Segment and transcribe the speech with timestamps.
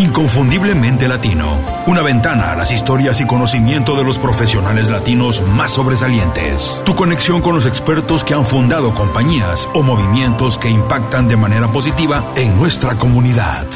[0.00, 1.58] Inconfundiblemente Latino.
[1.86, 6.80] Una ventana a las historias y conocimiento de los profesionales latinos más sobresalientes.
[6.86, 11.68] Tu conexión con los expertos que han fundado compañías o movimientos que impactan de manera
[11.68, 13.66] positiva en nuestra comunidad.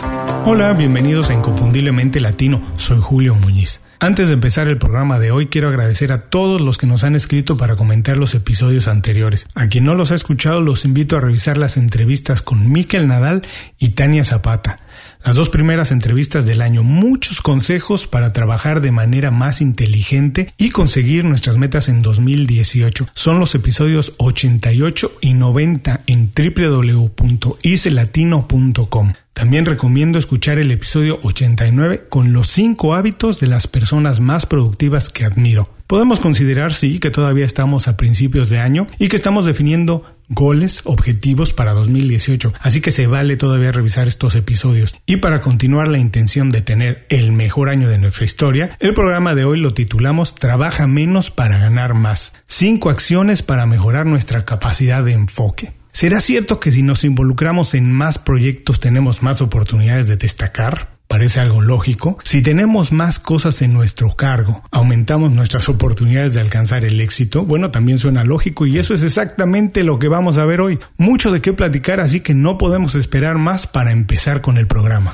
[0.46, 2.62] Hola, bienvenidos a Inconfundiblemente Latino.
[2.78, 3.82] Soy Julio Muñiz.
[4.00, 7.14] Antes de empezar el programa de hoy, quiero agradecer a todos los que nos han
[7.14, 9.46] escrito para comentar los episodios anteriores.
[9.54, 13.42] A quien no los ha escuchado, los invito a revisar las entrevistas con Miquel Nadal
[13.78, 14.77] y Tania Zapata.
[15.25, 20.69] Las dos primeras entrevistas del año, muchos consejos para trabajar de manera más inteligente y
[20.69, 23.08] conseguir nuestras metas en 2018.
[23.14, 29.12] Son los episodios 88 y 90 en www.icelatino.com.
[29.33, 35.08] También recomiendo escuchar el episodio 89 con los 5 hábitos de las personas más productivas
[35.08, 35.70] que admiro.
[35.86, 40.80] Podemos considerar, sí, que todavía estamos a principios de año y que estamos definiendo goles,
[40.84, 44.96] objetivos para 2018, así que se vale todavía revisar estos episodios.
[45.05, 49.34] Y para continuar la intención de tener el mejor año de nuestra historia, el programa
[49.34, 52.32] de hoy lo titulamos Trabaja menos para ganar más.
[52.46, 55.72] 5 acciones para mejorar nuestra capacidad de enfoque.
[55.92, 60.93] ¿Será cierto que si nos involucramos en más proyectos tenemos más oportunidades de destacar?
[61.14, 62.19] Parece algo lógico.
[62.25, 67.45] Si tenemos más cosas en nuestro cargo, aumentamos nuestras oportunidades de alcanzar el éxito.
[67.45, 70.80] Bueno, también suena lógico y eso es exactamente lo que vamos a ver hoy.
[70.97, 75.13] Mucho de qué platicar, así que no podemos esperar más para empezar con el programa.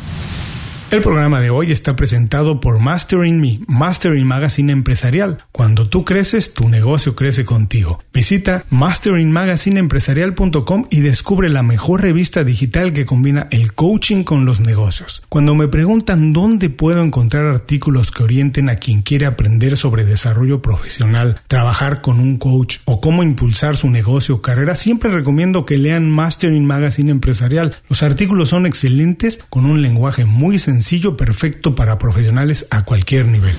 [0.90, 5.44] El programa de hoy está presentado por Mastering Me, Mastering Magazine Empresarial.
[5.52, 8.02] Cuando tú creces, tu negocio crece contigo.
[8.12, 15.22] Visita masteringmagazineempresarial.com y descubre la mejor revista digital que combina el coaching con los negocios.
[15.28, 20.60] Cuando me preguntan dónde puedo encontrar artículos que orienten a quien quiere aprender sobre desarrollo
[20.60, 25.78] profesional, trabajar con un coach o cómo impulsar su negocio o carrera, siempre recomiendo que
[25.78, 27.76] lean Mastering Magazine Empresarial.
[27.88, 33.26] Los artículos son excelentes con un lenguaje muy sencillo sencillo, perfecto para profesionales a cualquier
[33.26, 33.54] nivel.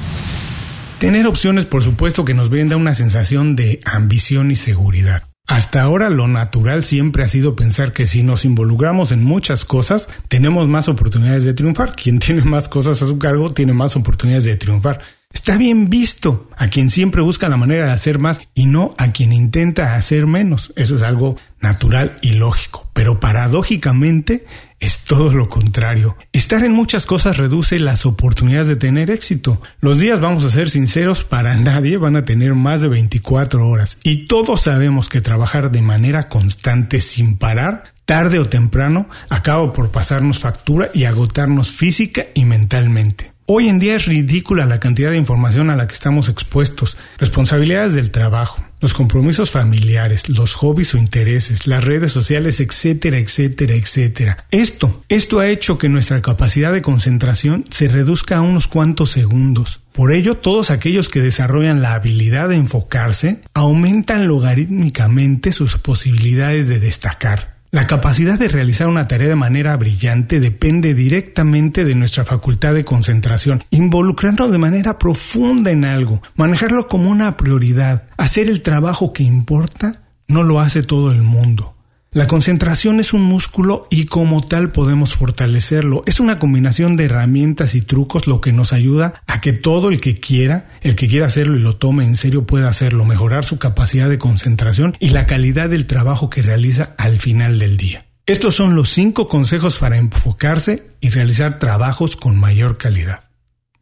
[0.98, 5.22] Tener opciones, por supuesto, que nos brinda una sensación de ambición y seguridad.
[5.48, 10.10] Hasta ahora lo natural siempre ha sido pensar que si nos involucramos en muchas cosas,
[10.30, 11.96] tenemos más oportunidades de triunfar.
[11.96, 15.02] Quien tiene más cosas a su cargo tiene más oportunidades de triunfar.
[15.32, 19.12] Está bien visto a quien siempre busca la manera de hacer más y no a
[19.12, 20.74] quien intenta hacer menos.
[20.76, 22.90] Eso es algo natural y lógico.
[22.94, 24.46] Pero paradójicamente
[24.82, 26.18] es todo lo contrario.
[26.34, 29.62] Estar en muchas cosas reduce las oportunidades de tener éxito.
[29.80, 33.98] Los días, vamos a ser sinceros, para nadie van a tener más de 24 horas.
[34.04, 39.90] Y todos sabemos que trabajar de manera constante sin parar tarde o temprano acaba por
[39.90, 43.32] pasarnos factura y agotarnos física y mentalmente.
[43.46, 47.94] Hoy en día es ridícula la cantidad de información a la que estamos expuestos, responsabilidades
[47.94, 54.46] del trabajo, los compromisos familiares, los hobbies o intereses, las redes sociales, etcétera, etcétera, etcétera.
[54.52, 59.82] Esto, esto ha hecho que nuestra capacidad de concentración se reduzca a unos cuantos segundos.
[59.92, 66.80] Por ello, todos aquellos que desarrollan la habilidad de enfocarse aumentan logarítmicamente sus posibilidades de
[66.80, 67.51] destacar.
[67.74, 72.84] La capacidad de realizar una tarea de manera brillante depende directamente de nuestra facultad de
[72.84, 79.24] concentración, involucrarnos de manera profunda en algo, manejarlo como una prioridad, hacer el trabajo que
[79.24, 81.74] importa, no lo hace todo el mundo.
[82.14, 86.04] La concentración es un músculo y como tal podemos fortalecerlo.
[86.06, 90.02] Es una combinación de herramientas y trucos lo que nos ayuda a que todo el
[90.02, 93.60] que quiera, el que quiera hacerlo y lo tome en serio pueda hacerlo, mejorar su
[93.60, 98.08] capacidad de concentración y la calidad del trabajo que realiza al final del día.
[98.26, 103.30] Estos son los cinco consejos para enfocarse y realizar trabajos con mayor calidad.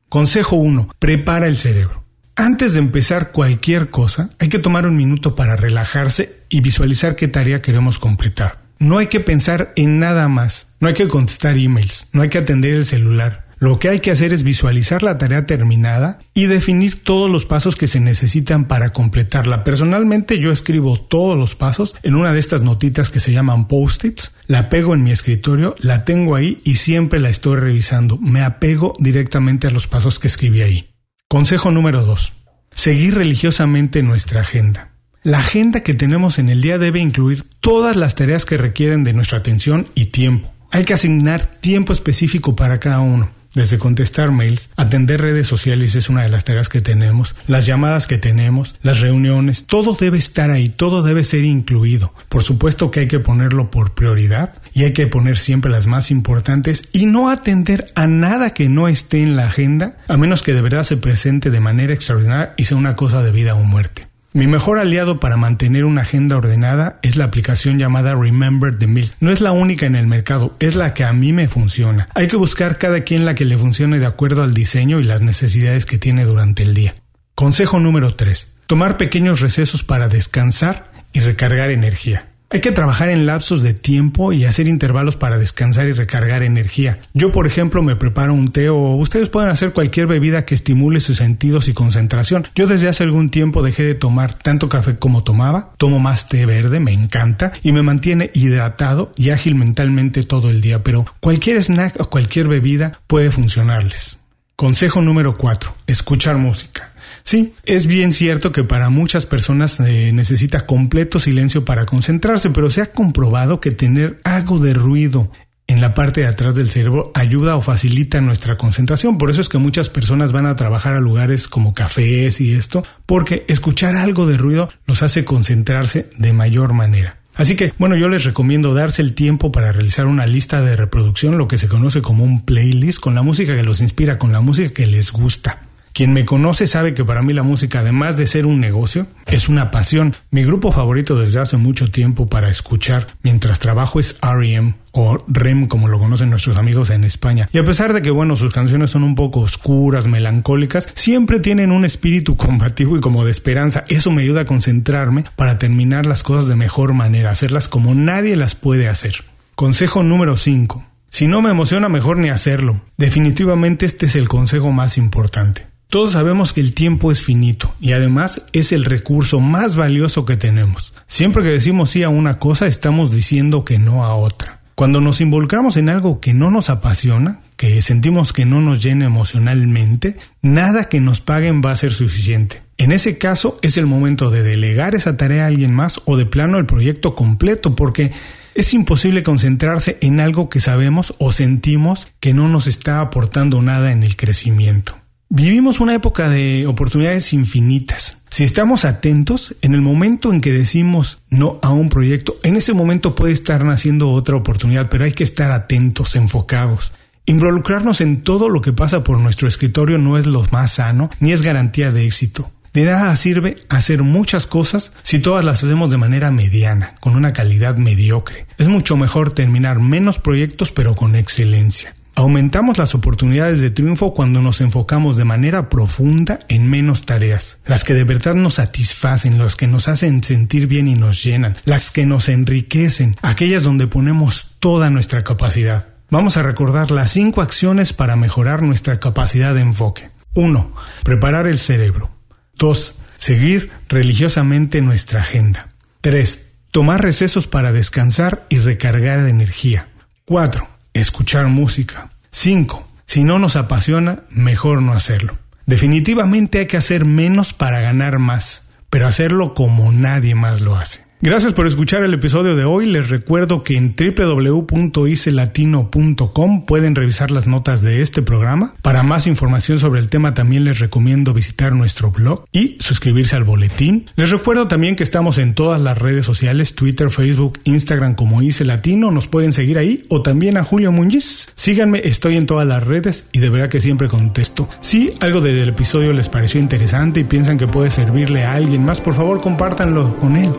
[0.07, 0.87] Consejo 1.
[0.99, 2.03] Prepara el cerebro.
[2.39, 7.27] Antes de empezar cualquier cosa, hay que tomar un minuto para relajarse y visualizar qué
[7.27, 8.59] tarea queremos completar.
[8.79, 12.37] No hay que pensar en nada más, no hay que contestar emails, no hay que
[12.37, 13.47] atender el celular.
[13.57, 17.75] Lo que hay que hacer es visualizar la tarea terminada y definir todos los pasos
[17.75, 19.65] que se necesitan para completarla.
[19.65, 24.31] Personalmente yo escribo todos los pasos en una de estas notitas que se llaman post-its,
[24.47, 28.17] la pego en mi escritorio, la tengo ahí y siempre la estoy revisando.
[28.17, 30.88] Me apego directamente a los pasos que escribí ahí.
[31.31, 32.33] Consejo número 2.
[32.73, 34.93] Seguir religiosamente nuestra agenda.
[35.21, 39.13] La agenda que tenemos en el día debe incluir todas las tareas que requieren de
[39.13, 40.51] nuestra atención y tiempo.
[40.71, 43.29] Hay que asignar tiempo específico para cada uno.
[43.55, 48.05] Desde contestar mails, atender redes sociales es una de las tareas que tenemos, las llamadas
[48.05, 52.13] que tenemos, las reuniones, todo debe estar ahí, todo debe ser incluido.
[52.29, 56.11] Por supuesto que hay que ponerlo por prioridad y hay que poner siempre las más
[56.11, 60.53] importantes y no atender a nada que no esté en la agenda, a menos que
[60.53, 64.08] de verdad se presente de manera extraordinaria y sea una cosa de vida o muerte.
[64.31, 69.11] Mi mejor aliado para mantener una agenda ordenada es la aplicación llamada Remember the Mill.
[69.19, 72.09] No es la única en el mercado, es la que a mí me funciona.
[72.13, 75.21] Hay que buscar cada quien la que le funcione de acuerdo al diseño y las
[75.21, 76.93] necesidades que tiene durante el día.
[77.33, 78.53] Consejo número 3.
[78.67, 82.28] Tomar pequeños recesos para descansar y recargar energía.
[82.51, 86.99] Hay que trabajar en lapsos de tiempo y hacer intervalos para descansar y recargar energía.
[87.13, 90.99] Yo, por ejemplo, me preparo un té o ustedes pueden hacer cualquier bebida que estimule
[90.99, 92.47] sus sentidos y concentración.
[92.55, 96.47] Yo desde hace algún tiempo dejé de tomar tanto café como tomaba, tomo más té
[96.47, 101.61] verde, me encanta y me mantiene hidratado y ágil mentalmente todo el día, pero cualquier
[101.61, 104.17] snack o cualquier bebida puede funcionarles.
[104.55, 105.73] Consejo número 4.
[105.85, 106.88] Escuchar música.
[107.23, 112.69] Sí, es bien cierto que para muchas personas eh, necesita completo silencio para concentrarse, pero
[112.69, 115.31] se ha comprobado que tener algo de ruido
[115.69, 119.19] en la parte de atrás del cerebro ayuda o facilita nuestra concentración.
[119.19, 122.83] Por eso es que muchas personas van a trabajar a lugares como cafés y esto,
[123.05, 127.19] porque escuchar algo de ruido los hace concentrarse de mayor manera.
[127.35, 131.37] Así que, bueno, yo les recomiendo darse el tiempo para realizar una lista de reproducción,
[131.37, 134.41] lo que se conoce como un playlist, con la música que los inspira, con la
[134.41, 135.68] música que les gusta.
[135.93, 139.49] Quien me conoce sabe que para mí la música, además de ser un negocio, es
[139.49, 140.15] una pasión.
[140.31, 145.67] Mi grupo favorito desde hace mucho tiempo para escuchar mientras trabajo es REM o REM
[145.67, 147.49] como lo conocen nuestros amigos en España.
[147.51, 151.71] Y a pesar de que, bueno, sus canciones son un poco oscuras, melancólicas, siempre tienen
[151.71, 153.83] un espíritu combativo y como de esperanza.
[153.87, 158.35] Eso me ayuda a concentrarme para terminar las cosas de mejor manera, hacerlas como nadie
[158.35, 159.23] las puede hacer.
[159.55, 160.85] Consejo número 5.
[161.09, 162.81] Si no me emociona, mejor ni hacerlo.
[162.97, 165.68] Definitivamente este es el consejo más importante.
[165.89, 170.37] Todos sabemos que el tiempo es finito y además es el recurso más valioso que
[170.37, 170.93] tenemos.
[171.07, 174.59] Siempre que decimos sí a una cosa estamos diciendo que no a otra.
[174.75, 179.07] Cuando nos involucramos en algo que no nos apasiona, que sentimos que no nos llena
[179.07, 182.61] emocionalmente, nada que nos paguen va a ser suficiente.
[182.77, 186.27] En ese caso es el momento de delegar esa tarea a alguien más o de
[186.27, 188.11] plano el proyecto completo porque
[188.53, 193.91] es imposible concentrarse en algo que sabemos o sentimos que no nos está aportando nada
[193.91, 194.98] en el crecimiento.
[195.31, 198.23] Vivimos una época de oportunidades infinitas.
[198.31, 202.73] Si estamos atentos, en el momento en que decimos no a un proyecto, en ese
[202.73, 206.93] momento puede estar naciendo otra oportunidad, pero hay que estar atentos, enfocados.
[207.27, 211.31] Involucrarnos en todo lo que pasa por nuestro escritorio no es lo más sano, ni
[211.31, 212.49] es garantía de éxito.
[212.73, 217.33] De nada sirve hacer muchas cosas si todas las hacemos de manera mediana, con una
[217.33, 218.47] calidad mediocre.
[218.57, 221.93] Es mucho mejor terminar menos proyectos pero con excelencia.
[222.19, 227.85] Aumentamos las oportunidades de triunfo cuando nos enfocamos de manera profunda en menos tareas, las
[227.85, 231.91] que de verdad nos satisfacen, las que nos hacen sentir bien y nos llenan, las
[231.91, 235.87] que nos enriquecen, aquellas donde ponemos toda nuestra capacidad.
[236.09, 240.09] Vamos a recordar las cinco acciones para mejorar nuestra capacidad de enfoque.
[240.33, 240.73] 1.
[241.03, 242.11] Preparar el cerebro.
[242.57, 242.95] 2.
[243.15, 245.69] Seguir religiosamente nuestra agenda.
[246.01, 246.51] 3.
[246.71, 249.87] Tomar recesos para descansar y recargar energía.
[250.25, 252.09] 4 escuchar música.
[252.31, 252.87] 5.
[253.05, 255.37] Si no nos apasiona, mejor no hacerlo.
[255.65, 261.08] Definitivamente hay que hacer menos para ganar más, pero hacerlo como nadie más lo hace.
[261.21, 262.85] Gracias por escuchar el episodio de hoy.
[262.85, 268.73] Les recuerdo que en www.icelatino.com pueden revisar las notas de este programa.
[268.81, 273.43] Para más información sobre el tema también les recomiendo visitar nuestro blog y suscribirse al
[273.43, 274.05] boletín.
[274.15, 278.63] Les recuerdo también que estamos en todas las redes sociales, Twitter, Facebook, Instagram como Ice
[278.63, 279.11] Latino.
[279.11, 281.49] Nos pueden seguir ahí o también a Julio Muñiz.
[281.53, 284.69] Síganme, estoy en todas las redes y de verdad que siempre contesto.
[284.79, 289.01] Si algo del episodio les pareció interesante y piensan que puede servirle a alguien más,
[289.01, 290.53] por favor compártanlo con él.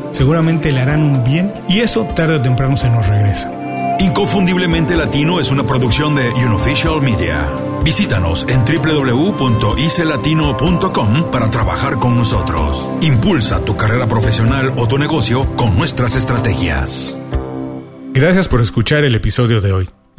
[0.50, 3.96] Seguramente le harán un bien y eso tarde o temprano se nos regresa.
[4.00, 7.48] Inconfundiblemente Latino es una producción de Unofficial Media.
[7.84, 12.88] Visítanos en www.icelatino.com para trabajar con nosotros.
[13.00, 17.16] Impulsa tu carrera profesional o tu negocio con nuestras estrategias.
[18.12, 19.99] Gracias por escuchar el episodio de hoy.